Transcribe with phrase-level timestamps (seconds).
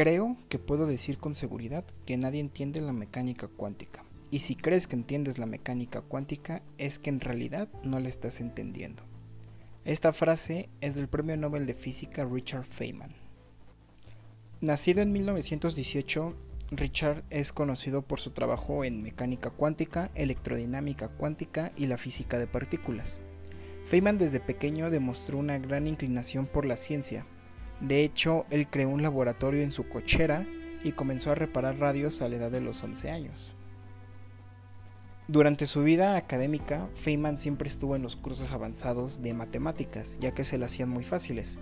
[0.00, 4.02] Creo que puedo decir con seguridad que nadie entiende la mecánica cuántica.
[4.30, 8.40] Y si crees que entiendes la mecánica cuántica es que en realidad no la estás
[8.40, 9.02] entendiendo.
[9.84, 13.12] Esta frase es del Premio Nobel de Física Richard Feynman.
[14.62, 16.34] Nacido en 1918,
[16.70, 22.46] Richard es conocido por su trabajo en mecánica cuántica, electrodinámica cuántica y la física de
[22.46, 23.20] partículas.
[23.84, 27.26] Feynman desde pequeño demostró una gran inclinación por la ciencia.
[27.80, 30.46] De hecho, él creó un laboratorio en su cochera
[30.84, 33.54] y comenzó a reparar radios a la edad de los 11 años.
[35.28, 40.44] Durante su vida académica, Feynman siempre estuvo en los cursos avanzados de matemáticas, ya que
[40.44, 41.56] se le hacían muy fáciles.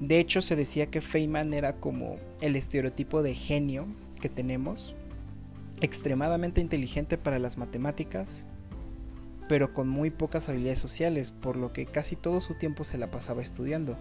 [0.00, 3.86] De hecho, se decía que Feynman era como el estereotipo de genio
[4.20, 4.96] que tenemos,
[5.80, 8.46] extremadamente inteligente para las matemáticas,
[9.48, 13.12] pero con muy pocas habilidades sociales, por lo que casi todo su tiempo se la
[13.12, 13.96] pasaba estudiando.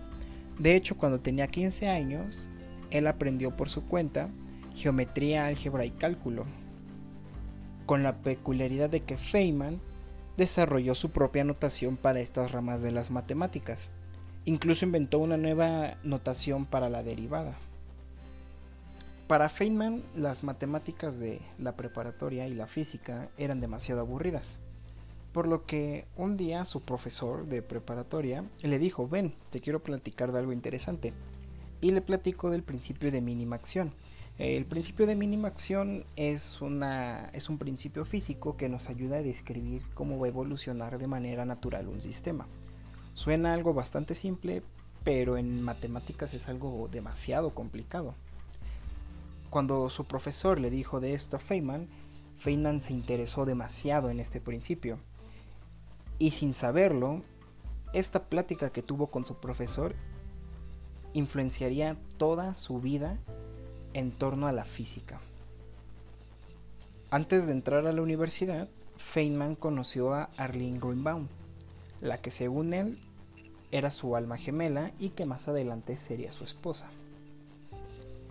[0.60, 2.48] De hecho, cuando tenía 15 años,
[2.90, 4.30] él aprendió por su cuenta
[4.73, 6.45] geometría, álgebra y cálculo,
[7.86, 9.80] con la peculiaridad de que Feynman
[10.38, 13.92] desarrolló su propia notación para estas ramas de las matemáticas.
[14.46, 17.56] Incluso inventó una nueva notación para la derivada.
[19.28, 24.59] Para Feynman, las matemáticas de la preparatoria y la física eran demasiado aburridas.
[25.38, 30.32] Por lo que un día su profesor de preparatoria le dijo, ven, te quiero platicar
[30.32, 31.14] de algo interesante.
[31.80, 33.94] Y le platicó del principio de mínima acción.
[34.40, 39.22] El principio de mínima acción es, una, es un principio físico que nos ayuda a
[39.22, 42.48] describir cómo va a evolucionar de manera natural un sistema.
[43.14, 44.64] Suena algo bastante simple,
[45.04, 48.16] pero en matemáticas es algo demasiado complicado.
[49.52, 51.88] Cuando su profesor le dijo de esto a Feynman,
[52.40, 54.98] Feynman se interesó demasiado en este principio.
[56.20, 57.22] Y sin saberlo,
[57.94, 59.96] esta plática que tuvo con su profesor
[61.14, 63.18] influenciaría toda su vida
[63.94, 65.19] en torno a la física.
[67.09, 71.28] Antes de entrar a la universidad, Feynman conoció a Arlene Greenbaum,
[72.02, 73.00] la que según él
[73.72, 76.88] era su alma gemela y que más adelante sería su esposa.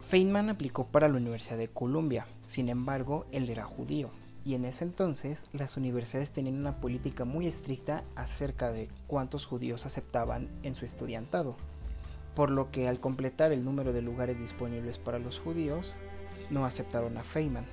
[0.09, 4.11] Feynman aplicó para la Universidad de Columbia, sin embargo, él era judío,
[4.47, 9.87] y en ese entonces las universidades tenían una política muy estricta acerca de cuántos judíos
[9.87, 11.57] aceptaban en su estudiantado,
[12.37, 15.93] por lo que al completar el número de lugares disponibles para los judíos,
[16.49, 17.67] no aceptaron a Feynman.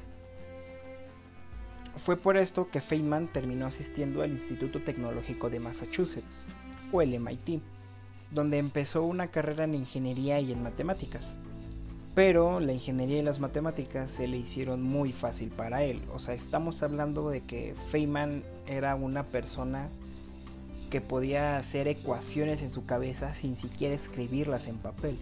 [1.97, 6.47] Fue por esto que Feynman terminó asistiendo al Instituto Tecnológico de Massachusetts,
[6.91, 7.61] o el MIT,
[8.31, 11.37] donde empezó una carrera en ingeniería y en matemáticas
[12.15, 16.01] pero la ingeniería y las matemáticas se le hicieron muy fácil para él.
[16.13, 19.89] O sea, estamos hablando de que Feynman era una persona
[20.91, 25.17] que podía hacer ecuaciones en su cabeza sin siquiera escribirlas en papel.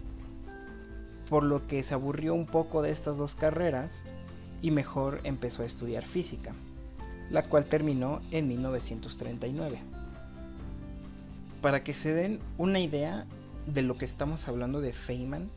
[1.30, 4.04] Por lo que se aburrió un poco de estas dos carreras
[4.60, 6.52] y mejor empezó a estudiar física,
[7.30, 9.78] la cual terminó en 1939.
[11.62, 13.24] Para que se den una idea
[13.66, 15.48] de lo que estamos hablando de Feynman,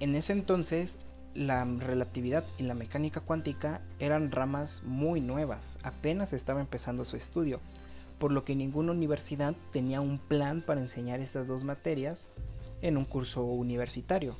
[0.00, 0.98] en ese entonces
[1.34, 7.60] la relatividad y la mecánica cuántica eran ramas muy nuevas, apenas estaba empezando su estudio,
[8.18, 12.28] por lo que ninguna universidad tenía un plan para enseñar estas dos materias
[12.82, 14.36] en un curso universitario.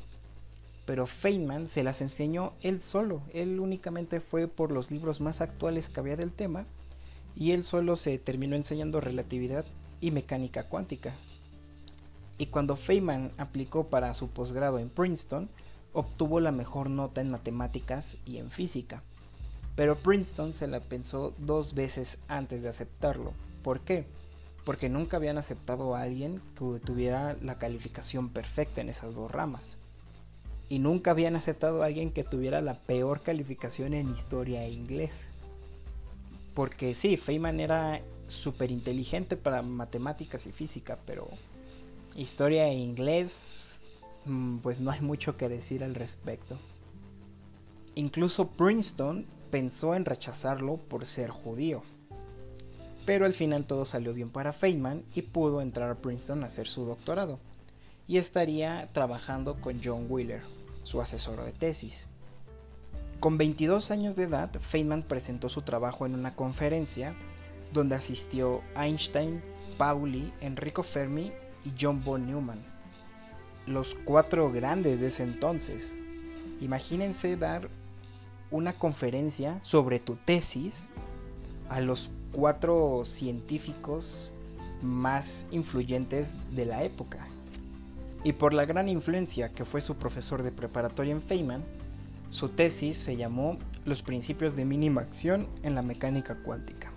[0.86, 5.88] Pero Feynman se las enseñó él solo, él únicamente fue por los libros más actuales
[5.88, 6.66] que había del tema
[7.34, 9.64] y él solo se terminó enseñando relatividad
[10.00, 11.14] y mecánica cuántica,
[12.36, 15.48] y cuando Feynman aplicó para su posgrado en Princeton,
[15.92, 19.02] obtuvo la mejor nota en matemáticas y en física.
[19.76, 23.32] Pero Princeton se la pensó dos veces antes de aceptarlo.
[23.62, 24.04] ¿Por qué?
[24.64, 29.62] Porque nunca habían aceptado a alguien que tuviera la calificación perfecta en esas dos ramas.
[30.68, 35.12] Y nunca habían aceptado a alguien que tuviera la peor calificación en historia e inglés.
[36.54, 41.28] Porque sí, Feynman era súper inteligente para matemáticas y física, pero
[42.16, 43.82] historia e inglés,
[44.24, 46.56] mm, pues no hay mucho que decir al respecto.
[47.94, 51.82] Incluso Princeton pensó en rechazarlo por ser judío.
[53.06, 56.66] Pero al final todo salió bien para Feynman y pudo entrar a Princeton a hacer
[56.66, 57.38] su doctorado.
[58.08, 60.42] Y estaría trabajando con John Wheeler,
[60.84, 62.06] su asesor de tesis.
[63.20, 67.14] Con 22 años de edad, Feynman presentó su trabajo en una conferencia
[67.72, 69.42] donde asistió Einstein,
[69.78, 71.32] Pauli, Enrico Fermi
[71.64, 72.62] y John von Neumann,
[73.66, 75.82] los cuatro grandes de ese entonces.
[76.60, 77.68] Imagínense dar
[78.50, 80.88] una conferencia sobre tu tesis
[81.68, 84.30] a los cuatro científicos
[84.82, 87.26] más influyentes de la época.
[88.22, 91.64] Y por la gran influencia que fue su profesor de preparatoria en Feynman,
[92.30, 96.90] su tesis se llamó Los principios de mínima acción en la mecánica cuántica.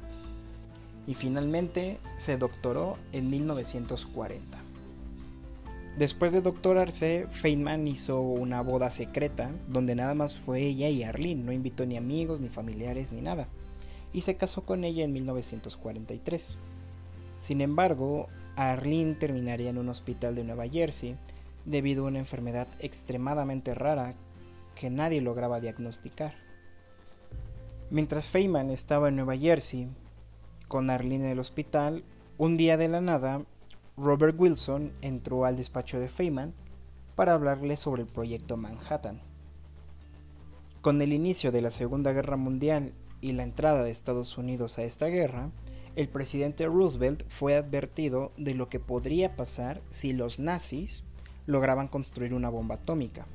[1.06, 4.56] Y finalmente se doctoró en 1940.
[5.97, 11.44] Después de doctorarse, Feynman hizo una boda secreta donde nada más fue ella y Arlene,
[11.44, 13.47] no invitó ni amigos, ni familiares, ni nada,
[14.13, 16.59] y se casó con ella en 1943.
[17.39, 21.15] Sin embargo, Arlene terminaría en un hospital de Nueva Jersey
[21.65, 24.13] debido a una enfermedad extremadamente rara
[24.75, 26.35] que nadie lograba diagnosticar.
[27.89, 29.88] Mientras Feynman estaba en Nueva Jersey
[30.67, 32.03] con Arlene en el hospital,
[32.38, 33.41] un día de la nada,
[33.99, 36.53] Robert Wilson entró al despacho de Feynman
[37.15, 39.21] para hablarle sobre el proyecto Manhattan.
[40.81, 44.83] Con el inicio de la Segunda Guerra Mundial y la entrada de Estados Unidos a
[44.83, 45.49] esta guerra,
[45.95, 51.03] el presidente Roosevelt fue advertido de lo que podría pasar si los nazis
[51.47, 53.25] lograban construir una bomba atómica,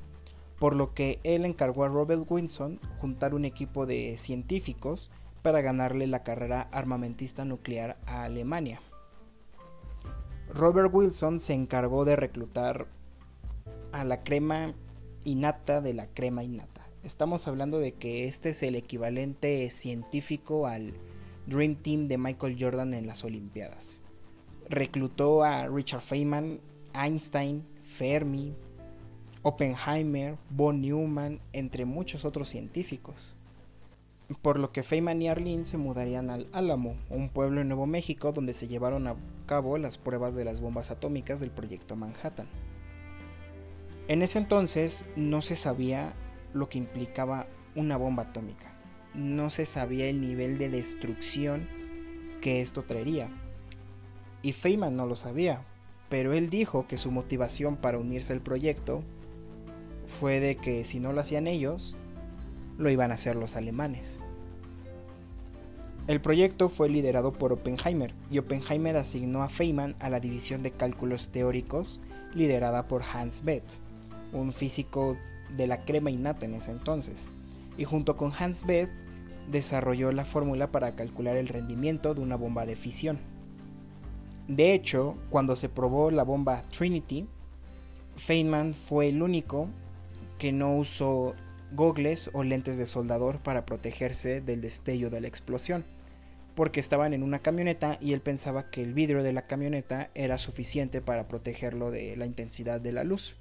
[0.60, 5.10] por lo que él encargó a Robert Wilson juntar un equipo de científicos
[5.42, 8.80] para ganarle la carrera armamentista nuclear a Alemania.
[10.54, 12.86] Robert Wilson se encargó de reclutar
[13.90, 14.74] a la crema
[15.24, 16.86] innata de la crema innata.
[17.02, 20.92] Estamos hablando de que este es el equivalente científico al
[21.46, 23.98] Dream Team de Michael Jordan en las Olimpiadas.
[24.68, 26.60] Reclutó a Richard Feynman,
[26.92, 28.54] Einstein, Fermi,
[29.40, 33.34] Oppenheimer, von Neumann, entre muchos otros científicos.
[34.40, 38.32] Por lo que Feynman y Arlene se mudarían al Álamo, un pueblo en Nuevo México
[38.32, 42.46] donde se llevaron a cabo las pruebas de las bombas atómicas del proyecto Manhattan.
[44.08, 46.14] En ese entonces no se sabía
[46.54, 48.72] lo que implicaba una bomba atómica
[49.14, 51.68] no se sabía el nivel de destrucción
[52.40, 53.28] que esto traería.
[54.42, 55.62] Y Feynman no lo sabía,
[56.08, 59.02] pero él dijo que su motivación para unirse al proyecto
[60.20, 61.96] fue de que si no lo hacían ellos,
[62.78, 64.18] lo iban a hacer los alemanes.
[66.08, 70.72] El proyecto fue liderado por Oppenheimer y Oppenheimer asignó a Feynman a la división de
[70.72, 72.00] cálculos teóricos
[72.34, 73.72] liderada por Hans Bethe,
[74.32, 75.16] un físico
[75.56, 77.14] de la crema innata en ese entonces
[77.76, 78.92] y junto con Hans Bethe
[79.50, 83.18] desarrolló la fórmula para calcular el rendimiento de una bomba de fisión.
[84.48, 87.26] De hecho, cuando se probó la bomba Trinity,
[88.16, 89.68] Feynman fue el único
[90.38, 91.34] que no usó
[91.74, 95.84] gogles o lentes de soldador para protegerse del destello de la explosión,
[96.54, 100.38] porque estaban en una camioneta y él pensaba que el vidrio de la camioneta era
[100.38, 103.36] suficiente para protegerlo de la intensidad de la luz.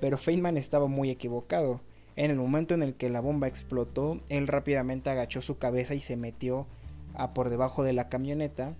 [0.00, 1.80] Pero Feynman estaba muy equivocado,
[2.16, 6.00] en el momento en el que la bomba explotó, él rápidamente agachó su cabeza y
[6.00, 6.66] se metió
[7.14, 8.74] a por debajo de la camioneta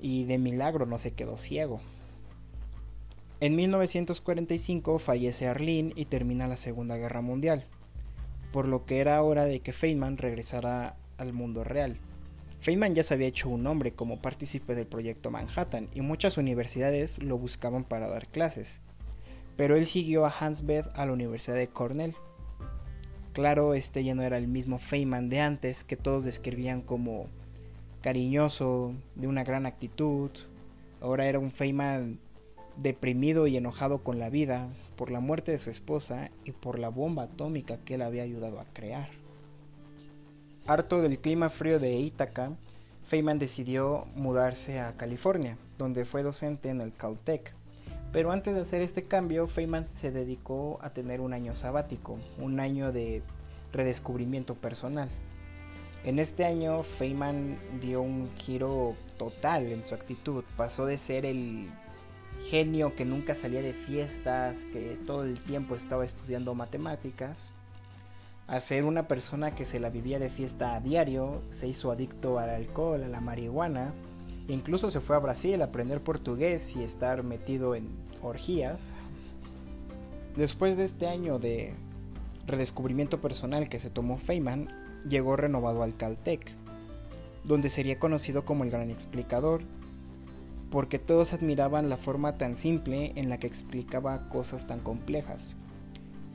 [0.00, 1.80] y de milagro no se quedó ciego.
[3.38, 7.66] En 1945 fallece Arlene y termina la Segunda Guerra Mundial,
[8.52, 11.98] por lo que era hora de que Feynman regresara al mundo real.
[12.60, 17.22] Feynman ya se había hecho un nombre como partícipe del proyecto Manhattan y muchas universidades
[17.22, 18.80] lo buscaban para dar clases,
[19.56, 22.14] pero él siguió a Hans Bethe a la Universidad de Cornell
[23.36, 27.26] Claro, este ya no era el mismo Feynman de antes, que todos describían como
[28.00, 30.30] cariñoso, de una gran actitud.
[31.02, 32.18] Ahora era un Feynman
[32.78, 36.88] deprimido y enojado con la vida por la muerte de su esposa y por la
[36.88, 39.10] bomba atómica que él había ayudado a crear.
[40.68, 42.50] Harto del clima frío de Ítaca,
[43.06, 47.52] Feynman decidió mudarse a California, donde fue docente en el Caltech.
[48.12, 52.58] Pero antes de hacer este cambio, Feynman se dedicó a tener un año sabático, un
[52.58, 53.22] año de
[53.72, 55.08] redescubrimiento personal.
[56.04, 60.42] En este año, Feynman dio un giro total en su actitud.
[60.56, 61.70] Pasó de ser el
[62.50, 67.50] genio que nunca salía de fiestas, que todo el tiempo estaba estudiando matemáticas,
[68.46, 72.38] a ser una persona que se la vivía de fiesta a diario, se hizo adicto
[72.38, 73.92] al alcohol, a la marihuana,
[74.48, 77.88] incluso se fue a Brasil a aprender portugués y estar metido en
[78.22, 78.78] orgías.
[80.36, 81.74] Después de este año de
[82.46, 84.68] redescubrimiento personal que se tomó Feynman,
[85.08, 86.52] llegó renovado al Caltech,
[87.44, 89.62] donde sería conocido como el gran explicador,
[90.70, 95.56] porque todos admiraban la forma tan simple en la que explicaba cosas tan complejas.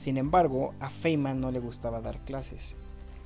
[0.01, 2.75] Sin embargo, a Feynman no le gustaba dar clases.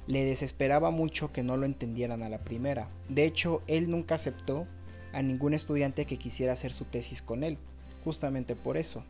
[0.07, 2.89] Le desesperaba mucho que no lo entendieran a la primera.
[3.07, 4.67] De hecho, él nunca aceptó
[5.13, 7.57] a ningún estudiante que quisiera hacer su tesis con él,
[8.03, 9.05] justamente por eso.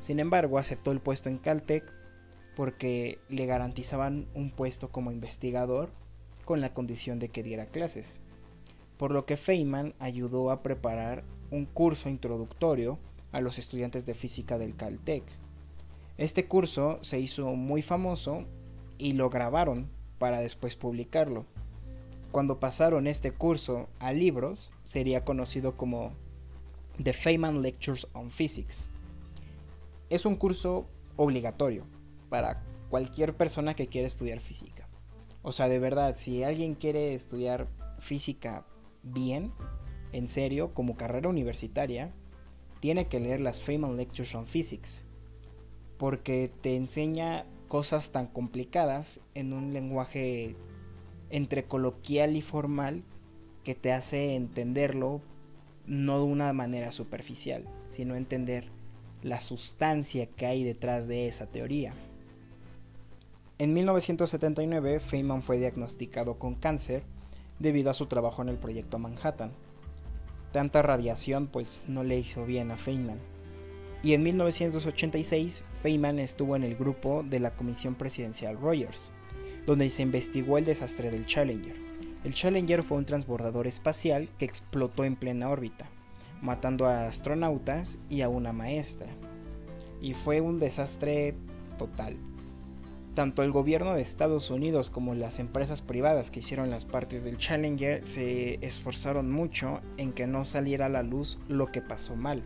[0.00, 1.84] Sin embargo, aceptó el puesto en Caltech
[2.56, 5.90] porque le garantizaban un puesto como investigador
[6.46, 8.18] con la condición de que diera clases.
[8.96, 12.98] Por lo que Feynman ayudó a preparar un curso introductorio
[13.30, 15.43] a los estudiantes de física del Caltech.
[16.16, 18.44] Este curso se hizo muy famoso
[18.98, 21.44] y lo grabaron para después publicarlo.
[22.30, 26.12] Cuando pasaron este curso a libros, sería conocido como
[27.02, 28.88] The Feynman Lectures on Physics.
[30.08, 31.84] Es un curso obligatorio
[32.28, 34.88] para cualquier persona que quiera estudiar física.
[35.42, 37.66] O sea, de verdad, si alguien quiere estudiar
[37.98, 38.64] física
[39.02, 39.52] bien,
[40.12, 42.12] en serio, como carrera universitaria,
[42.80, 45.03] tiene que leer las Feynman Lectures on Physics.
[45.98, 50.56] Porque te enseña cosas tan complicadas en un lenguaje
[51.30, 53.02] entre coloquial y formal
[53.64, 55.20] que te hace entenderlo
[55.86, 58.68] no de una manera superficial, sino entender
[59.22, 61.94] la sustancia que hay detrás de esa teoría.
[63.58, 67.02] En 1979, Feynman fue diagnosticado con cáncer
[67.58, 69.52] debido a su trabajo en el proyecto Manhattan.
[70.52, 73.33] Tanta radiación pues no le hizo bien a Feynman.
[74.04, 79.10] Y en 1986, Feynman estuvo en el grupo de la Comisión Presidencial Rogers,
[79.64, 81.74] donde se investigó el desastre del Challenger.
[82.22, 85.86] El Challenger fue un transbordador espacial que explotó en plena órbita,
[86.42, 89.08] matando a astronautas y a una maestra.
[90.02, 91.34] Y fue un desastre
[91.78, 92.18] total.
[93.14, 97.38] Tanto el gobierno de Estados Unidos como las empresas privadas que hicieron las partes del
[97.38, 102.42] Challenger se esforzaron mucho en que no saliera a la luz lo que pasó mal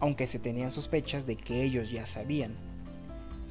[0.00, 2.54] aunque se tenían sospechas de que ellos ya sabían.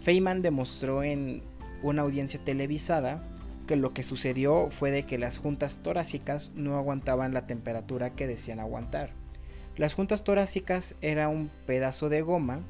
[0.04, 1.42] Feynman demostró en
[1.84, 3.22] una audiencia televisada
[3.68, 8.28] que lo que sucedió fue de que las juntas torácicas no aguantaban la temperatura que
[8.28, 9.12] decían aguantar.
[9.76, 12.62] Las juntas torácicas era un pedazo de goma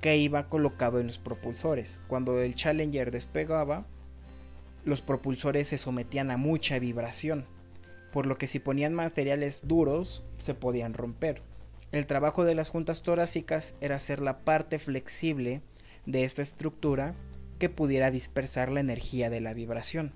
[0.00, 1.98] que iba colocado en los propulsores.
[2.06, 3.86] Cuando el Challenger despegaba,
[4.84, 7.46] los propulsores se sometían a mucha vibración,
[8.12, 11.40] por lo que si ponían materiales duros se podían romper.
[11.94, 15.60] El trabajo de las juntas torácicas era ser la parte flexible
[16.06, 17.14] de esta estructura
[17.60, 20.10] que pudiera dispersar la energía de la vibración.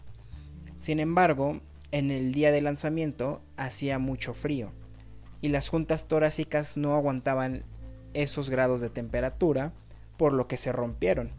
[0.81, 1.61] Sin embargo,
[1.93, 4.73] en el día de lanzamiento hacía mucho frío
[5.41, 7.63] y las juntas torácicas no aguantaban
[8.13, 9.73] esos grados de temperatura,
[10.17, 11.31] por lo que se rompieron.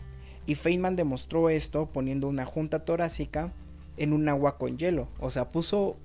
[0.46, 3.51] Y Feynman demostró esto poniendo una junta torácica
[3.98, 5.10] en un agua con hielo.
[5.19, 5.98] O sea, puso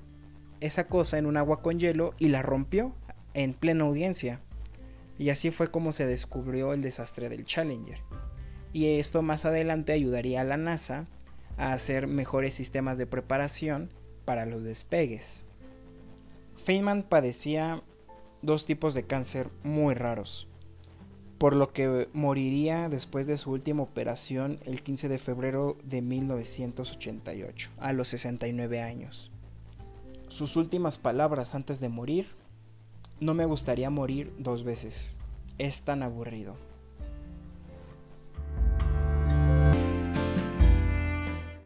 [0.59, 2.97] esa cosa en un agua con hielo y la rompió
[3.35, 4.41] en plena audiencia.
[5.19, 7.99] Y así fue como se descubrió el desastre del Challenger.
[8.73, 11.07] Y esto más adelante ayudaría a la NASA
[11.57, 13.91] a hacer mejores sistemas de preparación
[14.25, 15.45] para los despegues.
[16.65, 17.83] Feynman padecía
[18.43, 20.49] dos tipos de cáncer muy raros,
[21.39, 27.71] por lo que moriría después de su última operación el 15 de febrero de 1988,
[27.79, 29.31] a los 69 años.
[30.29, 32.29] Sus últimas palabras antes de morir
[33.21, 35.13] no me gustaría morir dos veces.
[35.59, 36.57] Es tan aburrido.